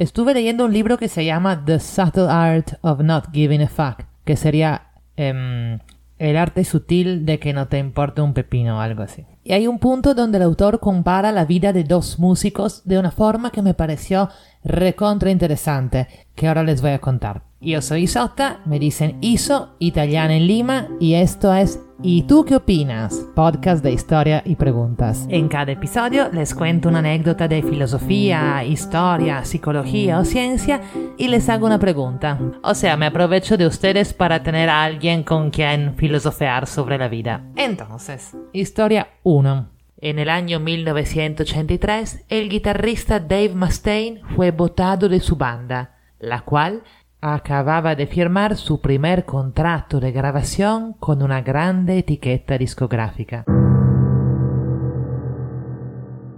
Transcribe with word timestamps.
estuve 0.00 0.32
leyendo 0.32 0.64
un 0.64 0.72
libro 0.72 0.96
que 0.96 1.08
se 1.08 1.26
llama 1.26 1.62
The 1.62 1.78
Subtle 1.78 2.28
Art 2.30 2.78
of 2.80 3.00
Not 3.00 3.26
Giving 3.32 3.60
a 3.60 3.68
Fuck, 3.68 4.06
que 4.24 4.34
sería 4.34 4.86
em, 5.16 5.78
el 6.18 6.38
arte 6.38 6.64
sutil 6.64 7.26
de 7.26 7.38
que 7.38 7.52
no 7.52 7.68
te 7.68 7.78
importe 7.78 8.22
un 8.22 8.32
pepino 8.32 8.78
o 8.78 8.80
algo 8.80 9.02
así. 9.02 9.26
Y 9.44 9.52
hay 9.52 9.66
un 9.66 9.78
punto 9.78 10.14
donde 10.14 10.38
el 10.38 10.44
autor 10.44 10.80
compara 10.80 11.32
la 11.32 11.44
vida 11.44 11.74
de 11.74 11.84
dos 11.84 12.18
músicos 12.18 12.80
de 12.86 12.98
una 12.98 13.10
forma 13.10 13.50
que 13.50 13.60
me 13.60 13.74
pareció 13.74 14.30
recontra 14.64 15.30
interesante, 15.30 16.08
que 16.34 16.48
ahora 16.48 16.62
les 16.62 16.80
voy 16.80 16.92
a 16.92 17.00
contar. 17.00 17.49
Yo 17.62 17.82
soy 17.82 18.04
Isotta, 18.04 18.60
me 18.64 18.78
dicen 18.78 19.18
Iso, 19.20 19.74
italiana 19.78 20.34
en 20.34 20.46
Lima, 20.46 20.88
y 20.98 21.12
esto 21.12 21.52
es 21.52 21.78
¿Y 22.02 22.22
tú 22.22 22.46
qué 22.46 22.56
opinas? 22.56 23.14
Podcast 23.34 23.84
de 23.84 23.92
historia 23.92 24.42
y 24.46 24.56
preguntas. 24.56 25.26
En 25.28 25.48
cada 25.48 25.72
episodio 25.72 26.30
les 26.32 26.54
cuento 26.54 26.88
una 26.88 27.00
anécdota 27.00 27.46
de 27.48 27.62
filosofía, 27.62 28.64
historia, 28.64 29.44
psicología 29.44 30.18
o 30.18 30.24
ciencia 30.24 30.80
y 31.18 31.28
les 31.28 31.50
hago 31.50 31.66
una 31.66 31.78
pregunta. 31.78 32.38
O 32.62 32.74
sea, 32.74 32.96
me 32.96 33.04
aprovecho 33.04 33.58
de 33.58 33.66
ustedes 33.66 34.14
para 34.14 34.42
tener 34.42 34.70
a 34.70 34.82
alguien 34.82 35.22
con 35.22 35.50
quien 35.50 35.94
filosofear 35.96 36.66
sobre 36.66 36.96
la 36.96 37.08
vida. 37.08 37.44
Entonces, 37.56 38.34
historia 38.54 39.08
1. 39.22 39.68
En 39.98 40.18
el 40.18 40.30
año 40.30 40.60
1983, 40.60 42.24
el 42.30 42.48
guitarrista 42.48 43.20
Dave 43.20 43.54
Mustaine 43.54 44.22
fue 44.34 44.50
votado 44.50 45.10
de 45.10 45.20
su 45.20 45.36
banda, 45.36 45.98
la 46.18 46.40
cual 46.40 46.82
acababa 47.20 47.94
de 47.94 48.06
firmar 48.06 48.56
su 48.56 48.80
primer 48.80 49.24
contrato 49.24 50.00
de 50.00 50.12
grabación 50.12 50.94
con 50.94 51.22
una 51.22 51.42
grande 51.42 51.98
etiqueta 51.98 52.56
discográfica. 52.56 53.44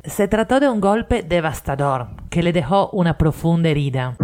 Se 0.04 0.26
trató 0.26 0.58
de 0.58 0.68
un 0.68 0.80
golpe 0.80 1.22
devastador 1.22 2.08
que 2.28 2.42
le 2.42 2.52
dejó 2.52 2.90
una 2.90 3.16
profunda 3.16 3.68
herida. 3.68 4.16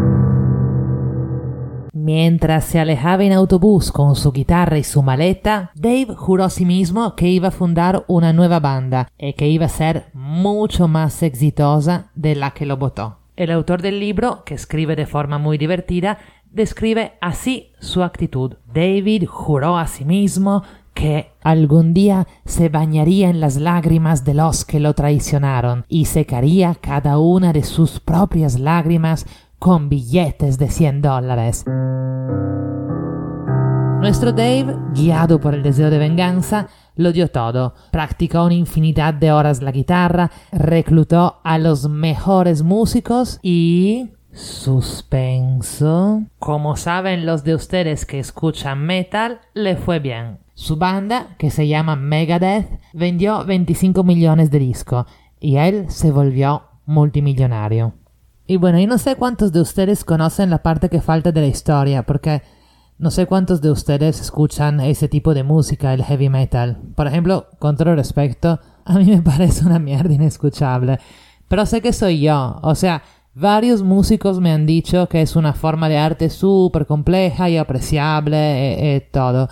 Mientras 1.92 2.64
se 2.64 2.80
alejaba 2.80 3.24
en 3.24 3.32
autobús 3.32 3.92
con 3.92 4.16
su 4.16 4.32
guitarra 4.32 4.78
y 4.78 4.84
su 4.84 5.02
maleta, 5.02 5.70
Dave 5.74 6.14
juró 6.16 6.44
a 6.44 6.50
sí 6.50 6.64
mismo 6.64 7.14
que 7.14 7.28
iba 7.28 7.48
a 7.48 7.52
fundar 7.52 8.04
una 8.08 8.32
nueva 8.32 8.60
banda 8.60 9.08
y 9.18 9.34
que 9.34 9.48
iba 9.48 9.66
a 9.66 9.70
ser 9.70 10.06
mucho 10.14 10.88
más 10.88 11.22
exitosa 11.22 12.10
de 12.14 12.34
la 12.34 12.50
que 12.52 12.66
lo 12.66 12.76
votó. 12.76 13.18
El 13.38 13.52
autor 13.52 13.82
del 13.82 14.00
libro, 14.00 14.42
que 14.44 14.54
escribe 14.54 14.96
de 14.96 15.06
forma 15.06 15.38
muy 15.38 15.58
divertida, 15.58 16.18
describe 16.50 17.14
así 17.20 17.72
su 17.78 18.02
actitud. 18.02 18.54
David 18.72 19.26
juró 19.26 19.78
a 19.78 19.86
sí 19.86 20.04
mismo 20.04 20.62
que 20.94 21.30
algún 21.42 21.94
día 21.94 22.26
se 22.44 22.68
bañaría 22.68 23.30
en 23.30 23.40
las 23.40 23.56
lágrimas 23.56 24.24
de 24.24 24.34
los 24.34 24.64
que 24.64 24.80
lo 24.80 24.94
traicionaron 24.94 25.84
y 25.88 26.06
secaría 26.06 26.74
cada 26.74 27.18
una 27.18 27.52
de 27.52 27.62
sus 27.62 28.00
propias 28.00 28.58
lágrimas 28.58 29.24
con 29.60 29.88
billetes 29.88 30.58
de 30.58 30.68
100 30.68 31.02
dólares. 31.02 31.64
Nuestro 34.00 34.32
Dave, 34.32 34.76
guiado 34.94 35.40
por 35.40 35.54
el 35.54 35.62
deseo 35.62 35.90
de 35.90 35.98
venganza, 35.98 36.68
lo 36.94 37.12
dio 37.12 37.28
todo. 37.28 37.74
Practicó 37.90 38.44
una 38.44 38.54
infinidad 38.54 39.14
de 39.14 39.32
horas 39.32 39.60
la 39.60 39.72
guitarra, 39.72 40.30
reclutó 40.52 41.40
a 41.42 41.58
los 41.58 41.88
mejores 41.88 42.62
músicos 42.62 43.40
y 43.42 44.10
Suspenso. 44.38 46.22
Como 46.38 46.76
saben 46.76 47.26
los 47.26 47.42
de 47.42 47.56
ustedes 47.56 48.06
que 48.06 48.20
escuchan 48.20 48.78
metal, 48.86 49.40
le 49.52 49.74
fue 49.76 49.98
bien. 49.98 50.38
Su 50.54 50.76
banda, 50.76 51.34
que 51.38 51.50
se 51.50 51.66
llama 51.66 51.96
Megadeth, 51.96 52.68
vendió 52.92 53.44
25 53.44 54.04
millones 54.04 54.52
de 54.52 54.60
discos 54.60 55.06
y 55.40 55.56
él 55.56 55.86
se 55.90 56.12
volvió 56.12 56.62
multimillonario. 56.86 57.94
Y 58.46 58.58
bueno, 58.58 58.78
yo 58.78 58.86
no 58.86 58.98
sé 58.98 59.16
cuántos 59.16 59.52
de 59.52 59.60
ustedes 59.60 60.04
conocen 60.04 60.50
la 60.50 60.62
parte 60.62 60.88
que 60.88 61.00
falta 61.00 61.32
de 61.32 61.40
la 61.40 61.48
historia, 61.48 62.04
porque 62.04 62.42
no 62.96 63.10
sé 63.10 63.26
cuántos 63.26 63.60
de 63.60 63.72
ustedes 63.72 64.20
escuchan 64.20 64.78
ese 64.78 65.08
tipo 65.08 65.34
de 65.34 65.42
música, 65.42 65.92
el 65.92 66.04
heavy 66.04 66.28
metal. 66.28 66.80
Por 66.94 67.08
ejemplo, 67.08 67.48
con 67.58 67.76
todo 67.76 67.92
respeto, 67.96 68.60
a 68.84 68.94
mí 68.94 69.04
me 69.04 69.20
parece 69.22 69.66
una 69.66 69.80
mierda 69.80 70.14
inescuchable. 70.14 71.00
Pero 71.48 71.66
sé 71.66 71.80
que 71.80 71.92
soy 71.92 72.20
yo, 72.20 72.60
o 72.62 72.74
sea, 72.74 73.02
Varios 73.40 73.84
músicos 73.84 74.40
me 74.40 74.50
han 74.50 74.66
dicho 74.66 75.08
que 75.08 75.22
es 75.22 75.36
una 75.36 75.52
forma 75.52 75.88
de 75.88 75.96
arte 75.96 76.28
súper 76.28 76.86
compleja 76.86 77.48
y 77.48 77.56
apreciable 77.56 78.76
y, 78.82 78.96
y, 78.96 79.00
todo. 79.12 79.48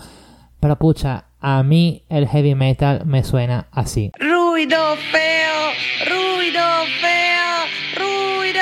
Pero 0.59 0.75
pucha, 0.75 1.27
a 1.39 1.63
mí 1.63 2.03
el 2.09 2.27
heavy 2.27 2.53
metal 2.53 3.05
me 3.05 3.23
suena 3.23 3.67
así. 3.71 4.11
Ruido 4.19 4.97
feo, 5.09 6.05
ruido 6.05 6.65
feo, 6.99 7.95
ruido 7.95 8.61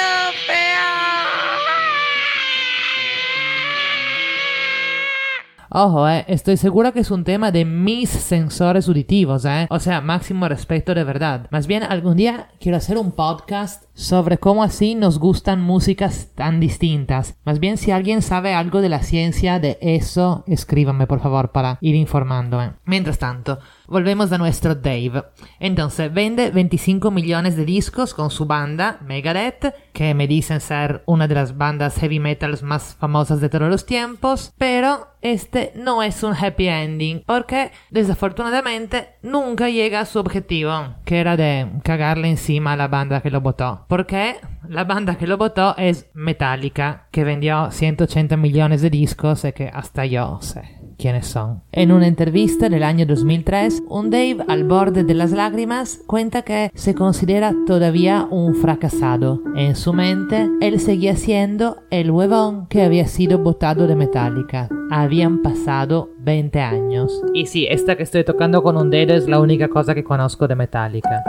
Ojo, 5.78 6.08
eh, 6.08 6.24
estoy 6.30 6.56
segura 6.56 6.94
que 6.94 7.02
es 7.02 7.12
un 7.12 7.25
tema 7.25 7.52
de 7.52 7.66
mis 7.66 8.09
sensores 8.09 8.88
auditivos, 8.88 9.44
eh. 9.44 9.68
O 9.69 9.78
sea, 9.81 10.00
máximo 10.00 10.47
respeto 10.47 10.96
de 10.96 11.03
verdad. 11.03 11.47
Más 11.52 11.68
bien, 11.68 11.84
algún 11.84 12.16
día 12.16 12.47
quiero 12.62 12.78
hacer 12.78 12.97
un 12.97 13.12
podcast 13.12 13.84
sobre 13.96 14.38
cómo 14.38 14.64
así 14.64 14.94
nos 14.94 15.18
gustan 15.18 15.62
músicas 15.62 16.30
tan 16.36 16.60
distintas. 16.60 17.38
Más 17.46 17.60
bien, 17.60 17.78
si 17.78 17.92
alguien 17.92 18.22
sabe 18.22 18.54
algo 18.54 18.82
de 18.82 18.90
la 18.90 19.02
ciencia 19.02 19.60
de 19.60 19.80
eso, 19.82 20.44
escríbame 20.48 21.08
por 21.08 21.22
favor 21.22 21.52
para 21.52 21.80
ir 21.82 21.96
informándome. 21.96 22.74
Mientras 22.86 23.18
tanto, 23.18 23.60
Volvemos 23.88 24.32
a 24.32 24.38
nuestro 24.38 24.74
Dave. 24.74 25.26
Entonces, 25.60 26.12
vende 26.12 26.50
25 26.50 27.12
millones 27.12 27.56
de 27.56 27.66
discos 27.66 28.14
con 28.14 28.32
su 28.32 28.46
banda, 28.46 29.00
Megadeth, 29.06 29.76
que 29.94 30.14
me 30.14 30.28
dicen 30.28 30.60
ser 30.60 31.04
una 31.06 31.28
de 31.28 31.36
las 31.36 31.58
bandas 31.58 31.98
heavy 31.98 32.20
metals 32.20 32.64
más 32.64 32.96
famosas 33.00 33.42
de 33.42 33.50
todos 33.50 33.70
los 33.70 33.86
tiempos, 33.86 34.54
pero 34.58 35.08
este 35.22 35.72
no 35.76 36.02
es 36.02 36.24
un 36.24 36.34
happy 36.34 36.68
ending, 36.68 37.24
porque 37.26 37.72
desafortunadamente 37.90 39.10
nunca 39.22 39.70
llega 39.70 40.00
a 40.00 40.06
su 40.06 40.20
objetivo, 40.20 40.96
que 41.06 41.20
era 41.20 41.38
de 41.38 41.68
cagarle 41.84 42.30
encima 42.30 42.74
a 42.74 42.78
la 42.78 42.88
banda 42.88 43.22
que 43.22 43.32
lo 43.32 43.42
votó. 43.42 43.84
Porque 43.88 44.35
la 44.68 44.84
banda 44.84 45.16
que 45.16 45.28
lo 45.28 45.38
votó 45.38 45.75
es 45.78 46.09
Metallica, 46.13 47.07
que 47.12 47.23
vendió 47.23 47.72
180 47.72 48.38
millones 48.38 48.81
de 48.81 48.90
discos 48.90 49.46
y 49.46 49.51
que 49.51 49.69
hasta 49.73 50.06
yo 50.06 50.40
sé 50.41 50.75
quiénes 50.97 51.28
son. 51.28 51.62
En 51.72 51.91
una 51.91 52.07
entrevista 52.07 52.69
del 52.69 52.84
año 52.84 53.06
2003, 53.06 53.84
un 53.90 54.09
Dave 54.09 54.38
al 54.47 54.63
borde 54.63 55.03
de 55.03 55.13
las 55.13 55.31
lágrimas 55.31 56.00
cuenta 56.07 56.41
que 56.41 56.72
se 56.73 56.96
considera 56.96 57.53
todavía 57.68 58.28
un 58.29 58.56
fracasado. 58.56 59.41
En 59.56 59.75
su 59.75 59.94
mente, 59.94 60.50
él 60.62 60.79
seguía 60.79 61.16
siendo 61.16 61.78
el 61.90 62.12
huevón 62.12 62.67
que 62.67 62.84
había 62.84 63.07
sido 63.07 63.40
votado 63.40 63.88
de 63.88 63.96
Metallica. 63.96 64.69
Habían 64.91 65.41
pasado 65.41 66.09
20 66.19 66.62
años. 66.62 67.22
Y 67.34 67.47
sí, 67.47 67.67
esta 67.69 67.96
que 67.96 68.03
estoy 68.03 68.23
tocando 68.23 68.63
con 68.63 68.78
un 68.78 68.90
dedo 68.90 69.16
es 69.16 69.28
la 69.28 69.40
única 69.40 69.67
cosa 69.67 69.94
que 69.94 70.03
conozco 70.03 70.47
de 70.47 70.56
Metallica. 70.56 71.23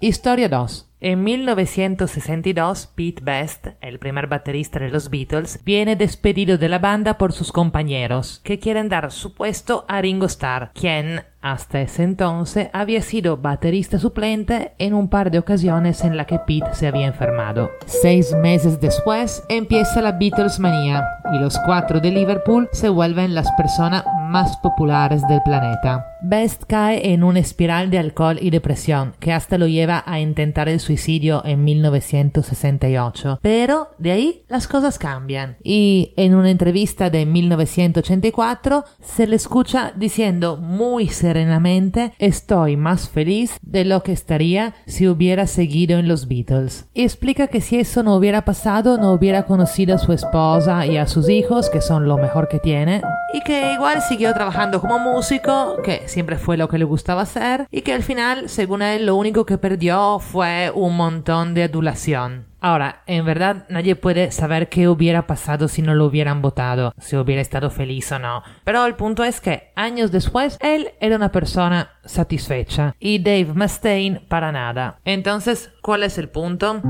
Historia 0.00 0.50
2. 0.50 0.90
En 1.00 1.24
1962, 1.24 2.92
Pete 2.94 3.22
Best, 3.22 3.68
el 3.80 3.98
primer 3.98 4.26
baterista 4.26 4.78
de 4.78 4.90
los 4.90 5.08
Beatles, 5.08 5.60
viene 5.64 5.96
despedido 5.96 6.58
de 6.58 6.68
la 6.68 6.78
banda 6.78 7.16
por 7.16 7.32
sus 7.32 7.50
compañeros, 7.50 8.42
que 8.44 8.58
quieren 8.58 8.90
dar 8.90 9.10
su 9.10 9.34
puesto 9.34 9.86
a 9.88 10.02
Ringo 10.02 10.26
Starr, 10.26 10.72
quien 10.74 11.22
hasta 11.40 11.80
ese 11.80 12.02
entonces 12.02 12.68
había 12.74 13.00
sido 13.00 13.38
baterista 13.38 13.98
suplente 13.98 14.74
en 14.78 14.92
un 14.92 15.08
par 15.08 15.30
de 15.30 15.38
ocasiones 15.38 16.04
en 16.04 16.16
la 16.18 16.26
que 16.26 16.40
Pete 16.40 16.74
se 16.74 16.88
había 16.88 17.06
enfermado. 17.06 17.70
Seis 17.86 18.34
meses 18.34 18.78
después 18.80 19.44
empieza 19.48 20.02
la 20.02 20.12
Beatles 20.12 20.58
manía 20.58 21.06
y 21.32 21.38
los 21.38 21.58
cuatro 21.60 22.00
de 22.00 22.10
Liverpool 22.10 22.68
se 22.72 22.90
vuelven 22.90 23.34
las 23.34 23.50
personas 23.52 24.04
más 24.28 24.56
populares 24.58 25.22
del 25.28 25.40
planeta. 25.42 26.15
Best 26.22 26.64
cae 26.66 27.12
en 27.12 27.22
una 27.22 27.40
espiral 27.40 27.90
de 27.90 27.98
alcohol 27.98 28.38
y 28.40 28.50
depresión 28.50 29.14
que 29.20 29.32
hasta 29.32 29.58
lo 29.58 29.66
lleva 29.66 30.02
a 30.06 30.20
intentar 30.20 30.68
el 30.68 30.80
suicidio 30.80 31.42
en 31.44 31.64
1968. 31.64 33.38
Pero 33.42 33.90
de 33.98 34.12
ahí 34.12 34.42
las 34.48 34.66
cosas 34.66 34.98
cambian 34.98 35.56
y 35.62 36.12
en 36.16 36.34
una 36.34 36.50
entrevista 36.50 37.10
de 37.10 37.26
1984 37.26 38.84
se 39.00 39.26
le 39.26 39.36
escucha 39.36 39.92
diciendo 39.96 40.56
muy 40.56 41.08
serenamente 41.08 42.12
estoy 42.18 42.76
más 42.76 43.08
feliz 43.08 43.58
de 43.62 43.84
lo 43.84 44.02
que 44.02 44.12
estaría 44.12 44.74
si 44.86 45.08
hubiera 45.08 45.46
seguido 45.46 45.98
en 45.98 46.08
los 46.08 46.28
Beatles. 46.28 46.86
Y 46.94 47.02
explica 47.02 47.48
que 47.48 47.60
si 47.60 47.78
eso 47.78 48.02
no 48.02 48.16
hubiera 48.16 48.44
pasado 48.44 48.98
no 48.98 49.12
hubiera 49.12 49.44
conocido 49.44 49.94
a 49.94 49.98
su 49.98 50.12
esposa 50.12 50.86
y 50.86 50.96
a 50.96 51.06
sus 51.06 51.28
hijos 51.28 51.70
que 51.70 51.80
son 51.80 52.08
lo 52.08 52.16
mejor 52.16 52.48
que 52.48 52.58
tiene 52.58 53.02
y 53.32 53.40
que 53.40 53.72
igual 53.72 54.02
siguió 54.02 54.32
trabajando 54.32 54.80
como 54.80 54.98
músico, 54.98 55.76
que 55.84 56.05
siempre 56.08 56.36
fue 56.36 56.56
lo 56.56 56.68
que 56.68 56.78
le 56.78 56.84
gustaba 56.84 57.22
hacer, 57.22 57.66
y 57.70 57.82
que 57.82 57.92
al 57.92 58.02
final, 58.02 58.48
según 58.48 58.82
él, 58.82 59.06
lo 59.06 59.16
único 59.16 59.46
que 59.46 59.58
perdió 59.58 60.18
fue 60.18 60.70
un 60.74 60.96
montón 60.96 61.54
de 61.54 61.64
adulación. 61.64 62.46
Ahora, 62.60 63.02
en 63.06 63.24
verdad 63.24 63.66
nadie 63.68 63.94
puede 63.94 64.32
saber 64.32 64.68
qué 64.68 64.88
hubiera 64.88 65.26
pasado 65.26 65.68
si 65.68 65.82
no 65.82 65.94
lo 65.94 66.06
hubieran 66.06 66.42
votado, 66.42 66.94
si 66.98 67.16
hubiera 67.16 67.40
estado 67.40 67.70
feliz 67.70 68.10
o 68.10 68.18
no. 68.18 68.42
Pero 68.64 68.84
el 68.86 68.96
punto 68.96 69.22
es 69.22 69.40
que 69.40 69.70
años 69.76 70.10
después 70.10 70.58
él 70.60 70.90
era 71.00 71.14
una 71.14 71.30
persona 71.30 71.90
satisfecha 72.04 72.96
y 72.98 73.20
Dave 73.20 73.52
Mustaine 73.54 74.20
para 74.20 74.50
nada. 74.50 74.98
Entonces, 75.04 75.70
¿cuál 75.80 76.02
es 76.02 76.18
el 76.18 76.28
punto? 76.28 76.82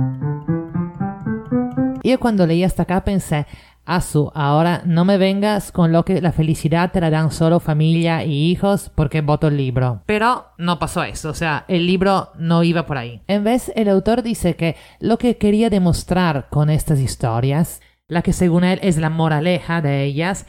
Yo 2.06 2.20
cuando 2.20 2.46
leí 2.46 2.62
hasta 2.62 2.84
acá 2.84 3.02
pensé, 3.02 3.46
Asu, 3.86 4.32
ahora 4.34 4.82
no 4.84 5.04
me 5.04 5.16
vengas 5.16 5.70
con 5.70 5.92
lo 5.92 6.04
que 6.04 6.20
la 6.20 6.32
felicidad 6.32 6.90
te 6.90 7.00
la 7.00 7.08
dan 7.08 7.30
solo 7.30 7.60
familia 7.60 8.24
y 8.24 8.50
hijos 8.50 8.90
porque 8.92 9.20
voto 9.20 9.46
el 9.46 9.56
libro. 9.56 10.02
Pero 10.06 10.46
no 10.58 10.80
pasó 10.80 11.04
eso, 11.04 11.30
o 11.30 11.34
sea, 11.34 11.64
el 11.68 11.86
libro 11.86 12.32
no 12.36 12.64
iba 12.64 12.84
por 12.84 12.98
ahí. 12.98 13.22
En 13.28 13.44
vez, 13.44 13.70
el 13.76 13.88
autor 13.88 14.24
dice 14.24 14.56
que 14.56 14.74
lo 14.98 15.18
que 15.18 15.36
quería 15.38 15.70
demostrar 15.70 16.48
con 16.50 16.68
estas 16.68 16.98
historias, 16.98 17.80
la 18.08 18.22
que 18.22 18.32
según 18.32 18.64
él 18.64 18.80
es 18.82 18.98
la 18.98 19.08
moraleja 19.08 19.80
de 19.80 20.02
ellas, 20.02 20.46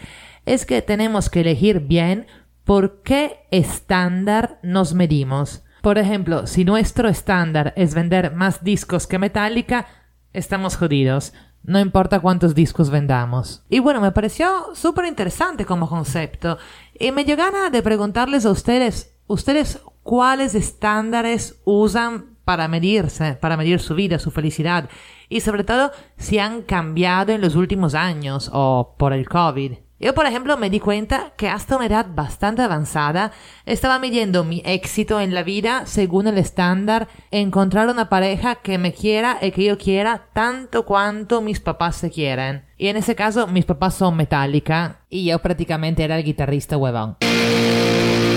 es 0.47 0.65
que 0.65 0.81
tenemos 0.81 1.29
que 1.29 1.41
elegir 1.41 1.81
bien 1.81 2.25
por 2.63 3.03
qué 3.03 3.45
estándar 3.51 4.59
nos 4.63 4.95
medimos. 4.95 5.63
Por 5.83 5.99
ejemplo, 5.99 6.47
si 6.47 6.65
nuestro 6.65 7.07
estándar 7.07 7.73
es 7.77 7.93
vender 7.93 8.33
más 8.33 8.63
discos 8.63 9.05
que 9.05 9.19
Metallica, 9.19 9.85
estamos 10.33 10.75
jodidos 10.75 11.33
no 11.67 11.81
importa 11.81 12.21
cuántos 12.21 12.55
discos 12.55 12.89
vendamos. 12.89 13.61
Y 13.69 13.79
bueno, 13.79 13.99
me 13.99 14.13
pareció 14.13 14.73
súper 14.73 15.05
interesante 15.05 15.65
como 15.65 15.89
concepto. 15.89 16.57
Y 16.97 17.11
me 17.11 17.25
dio 17.25 17.35
ganas 17.35 17.73
de 17.73 17.83
preguntarles 17.83 18.45
a 18.45 18.51
ustedes, 18.51 19.13
ustedes 19.27 19.81
cuáles 20.01 20.55
estándares 20.55 21.59
usan 21.65 22.37
para 22.45 22.69
medirse, 22.69 23.33
para 23.33 23.57
medir 23.57 23.81
su 23.81 23.95
vida, 23.95 24.17
su 24.17 24.31
felicidad. 24.31 24.89
Y 25.27 25.41
sobre 25.41 25.65
todo 25.65 25.91
si 26.15 26.39
han 26.39 26.61
cambiado 26.61 27.33
en 27.33 27.41
los 27.41 27.55
últimos 27.55 27.95
años 27.95 28.49
o 28.53 28.95
por 28.97 29.11
el 29.11 29.27
COVID. 29.27 29.73
Yo, 29.99 30.13
por 30.13 30.27
ejemplo, 30.27 30.57
me 30.57 30.69
di 30.69 30.79
cuenta 30.79 31.33
que 31.37 31.49
hasta 31.49 31.75
una 31.75 31.87
edad 31.87 32.05
bastante 32.13 32.61
avanzada 32.61 33.31
estaba 33.65 33.97
midiendo 33.97 34.43
mi 34.43 34.61
éxito 34.63 35.19
en 35.19 35.33
la 35.33 35.41
vida 35.41 35.87
según 35.87 36.27
el 36.27 36.37
estándar 36.37 37.07
encontrar 37.31 37.89
una 37.89 38.07
pareja 38.07 38.55
que 38.55 38.77
me 38.77 38.93
quiera 38.93 39.39
y 39.41 39.49
que 39.51 39.63
yo 39.63 39.77
quiera 39.79 40.27
tanto 40.33 40.85
cuanto 40.85 41.41
mis 41.41 41.59
papás 41.59 41.95
se 41.95 42.11
quieren. 42.11 42.63
Y 42.77 42.89
en 42.89 42.97
ese 42.97 43.15
caso, 43.15 43.47
mis 43.47 43.65
papás 43.65 43.95
son 43.95 44.15
Metallica 44.15 44.99
y 45.09 45.25
yo 45.25 45.39
prácticamente 45.39 46.03
era 46.03 46.15
el 46.15 46.23
guitarrista 46.23 46.77
huevón. 46.77 47.17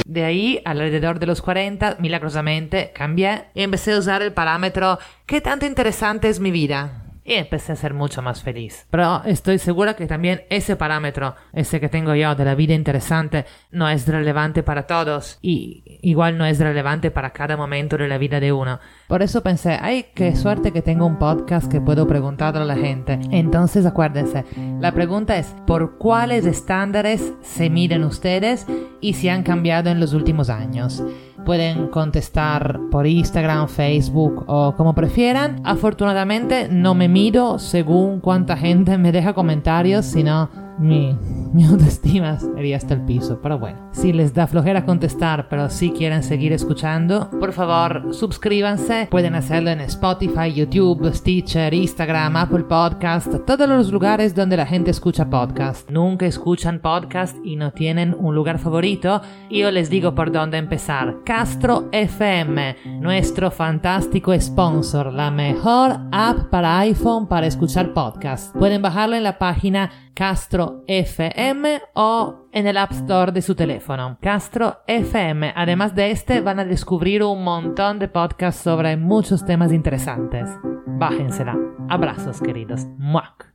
De 0.06 0.24
ahí, 0.24 0.62
alrededor 0.64 1.18
de 1.18 1.26
los 1.26 1.42
40, 1.42 1.98
milagrosamente 2.00 2.90
cambié 2.94 3.44
y 3.52 3.62
empecé 3.62 3.92
a 3.92 3.98
usar 3.98 4.22
el 4.22 4.32
parámetro 4.32 4.98
¿qué 5.26 5.42
tanto 5.42 5.66
interesante 5.66 6.30
es 6.30 6.40
mi 6.40 6.50
vida? 6.50 7.09
Y 7.30 7.34
empecé 7.34 7.70
a 7.70 7.76
ser 7.76 7.94
mucho 7.94 8.22
más 8.22 8.42
feliz. 8.42 8.88
Pero 8.90 9.22
estoy 9.24 9.58
segura 9.58 9.94
que 9.94 10.08
también 10.08 10.42
ese 10.50 10.74
parámetro, 10.74 11.36
ese 11.52 11.78
que 11.78 11.88
tengo 11.88 12.12
yo 12.16 12.34
de 12.34 12.44
la 12.44 12.56
vida 12.56 12.74
interesante, 12.74 13.44
no 13.70 13.88
es 13.88 14.08
relevante 14.08 14.64
para 14.64 14.88
todos 14.88 15.38
y 15.40 15.84
igual 16.02 16.36
no 16.36 16.44
es 16.44 16.58
relevante 16.58 17.12
para 17.12 17.30
cada 17.30 17.56
momento 17.56 17.96
de 17.96 18.08
la 18.08 18.18
vida 18.18 18.40
de 18.40 18.52
uno. 18.52 18.80
Por 19.06 19.22
eso 19.22 19.44
pensé, 19.44 19.78
ay, 19.80 20.06
qué 20.12 20.34
suerte 20.34 20.72
que 20.72 20.82
tengo 20.82 21.06
un 21.06 21.20
podcast 21.20 21.70
que 21.70 21.80
puedo 21.80 22.08
preguntar 22.08 22.56
a 22.56 22.64
la 22.64 22.74
gente. 22.74 23.20
Entonces 23.30 23.86
acuérdense, 23.86 24.44
la 24.80 24.90
pregunta 24.90 25.36
es, 25.38 25.54
¿por 25.68 25.98
cuáles 25.98 26.46
estándares 26.46 27.32
se 27.42 27.70
miden 27.70 28.02
ustedes 28.02 28.66
y 29.00 29.14
si 29.14 29.28
han 29.28 29.44
cambiado 29.44 29.88
en 29.90 30.00
los 30.00 30.14
últimos 30.14 30.50
años? 30.50 31.00
Pueden 31.44 31.88
contestar 31.88 32.78
por 32.90 33.06
Instagram, 33.06 33.69
Facebook 33.69 34.44
o 34.46 34.75
como 34.76 34.94
prefieran. 34.94 35.60
Afortunadamente 35.64 36.69
no 36.70 36.94
me 36.94 37.08
miro 37.08 37.58
según 37.58 38.20
cuánta 38.20 38.56
gente 38.56 38.98
me 38.98 39.12
deja 39.12 39.32
comentarios, 39.32 40.06
sino 40.06 40.69
mi, 40.80 41.16
mi 41.52 41.64
autoestima 41.66 42.38
sería 42.38 42.76
hasta 42.76 42.94
el 42.94 43.02
piso. 43.02 43.40
Pero 43.42 43.58
bueno, 43.58 43.90
si 43.92 44.12
les 44.12 44.34
da 44.34 44.46
flojera 44.46 44.84
contestar, 44.84 45.48
pero 45.48 45.68
si 45.68 45.90
quieren 45.90 46.22
seguir 46.22 46.52
escuchando, 46.52 47.30
por 47.38 47.52
favor 47.52 48.14
suscríbanse. 48.14 49.08
Pueden 49.10 49.34
hacerlo 49.34 49.70
en 49.70 49.80
Spotify, 49.80 50.52
YouTube, 50.52 51.12
Stitcher, 51.14 51.72
Instagram, 51.74 52.36
Apple 52.36 52.64
Podcast, 52.64 53.44
todos 53.46 53.68
los 53.68 53.92
lugares 53.92 54.34
donde 54.34 54.56
la 54.56 54.66
gente 54.66 54.90
escucha 54.90 55.28
podcast. 55.28 55.88
Nunca 55.90 56.26
escuchan 56.26 56.80
podcast 56.80 57.36
y 57.44 57.56
no 57.56 57.72
tienen 57.72 58.16
un 58.18 58.34
lugar 58.34 58.58
favorito. 58.58 59.20
Yo 59.50 59.70
les 59.70 59.90
digo 59.90 60.14
por 60.14 60.32
dónde 60.32 60.58
empezar. 60.58 61.18
Castro 61.24 61.88
FM, 61.92 62.76
nuestro 63.00 63.50
fantástico 63.50 64.32
sponsor, 64.38 65.12
la 65.12 65.30
mejor 65.30 65.98
app 66.12 66.50
para 66.50 66.78
iPhone 66.80 67.26
para 67.26 67.46
escuchar 67.46 67.92
podcast. 67.92 68.54
Pueden 68.56 68.82
bajarlo 68.82 69.16
en 69.16 69.24
la 69.24 69.38
página 69.38 69.90
Castro 70.14 70.84
FM 70.86 71.80
o 71.94 72.48
en 72.52 72.66
el 72.66 72.76
App 72.76 72.92
Store 72.92 73.32
de 73.32 73.42
su 73.42 73.54
teléfono. 73.54 74.18
Castro 74.20 74.78
FM. 74.86 75.52
Además 75.56 75.94
de 75.94 76.10
este, 76.10 76.40
van 76.40 76.60
a 76.60 76.64
descubrir 76.64 77.22
un 77.22 77.44
montón 77.44 77.98
de 77.98 78.08
podcasts 78.08 78.62
sobre 78.62 78.96
muchos 78.96 79.44
temas 79.44 79.72
interesantes. 79.72 80.48
Bájensela. 80.86 81.56
Abrazos, 81.88 82.40
queridos. 82.40 82.86
Muac. 82.98 83.50